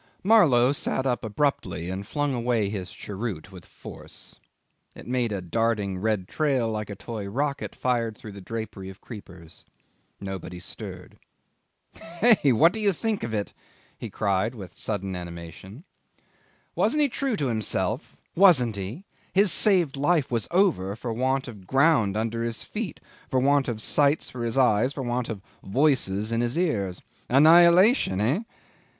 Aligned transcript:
Marlow 0.23 0.71
sat 0.73 1.05
up 1.05 1.23
abruptly 1.23 1.87
and 1.91 2.07
flung 2.07 2.33
away 2.33 2.69
his 2.69 2.91
cheroot 2.91 3.51
with 3.51 3.67
force. 3.67 4.37
It 4.95 5.05
made 5.05 5.31
a 5.31 5.41
darting 5.41 5.99
red 5.99 6.27
trail 6.27 6.71
like 6.71 6.89
a 6.89 6.95
toy 6.95 7.29
rocket 7.29 7.75
fired 7.75 8.17
through 8.17 8.31
the 8.31 8.41
drapery 8.41 8.89
of 8.89 8.99
creepers. 8.99 9.63
Nobody 10.19 10.59
stirred. 10.59 11.19
'Hey, 11.93 12.51
what 12.51 12.73
do 12.73 12.79
you 12.79 12.93
think 12.93 13.21
of 13.21 13.31
it?' 13.35 13.53
he 13.95 14.09
cried 14.09 14.55
with 14.55 14.75
sudden 14.75 15.15
animation. 15.15 15.83
'Wasn't 16.73 16.99
he 16.99 17.07
true 17.07 17.35
to 17.37 17.45
himself, 17.49 18.17
wasn't 18.35 18.77
he? 18.77 19.03
His 19.33 19.51
saved 19.51 19.95
life 19.97 20.31
was 20.31 20.47
over 20.49 20.95
for 20.95 21.13
want 21.13 21.47
of 21.47 21.67
ground 21.67 22.17
under 22.17 22.41
his 22.41 22.63
feet, 22.63 22.99
for 23.29 23.39
want 23.39 23.67
of 23.67 23.83
sights 23.83 24.29
for 24.31 24.43
his 24.43 24.57
eyes, 24.57 24.93
for 24.93 25.03
want 25.03 25.29
of 25.29 25.41
voices 25.63 26.31
in 26.31 26.41
his 26.41 26.57
ears. 26.57 27.03
Annihilation 27.29 28.19
hey! 28.19 28.45